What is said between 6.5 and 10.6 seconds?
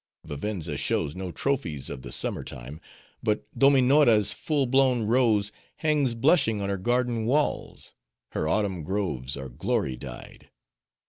on her garden walls; her autumn groves are glory dyed."